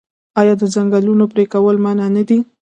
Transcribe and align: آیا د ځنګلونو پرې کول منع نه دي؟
آیا 0.39 0.53
د 0.61 0.63
ځنګلونو 0.75 1.25
پرې 1.31 1.45
کول 1.53 1.75
منع 1.85 2.07
نه 2.15 2.23
دي؟ 2.29 2.39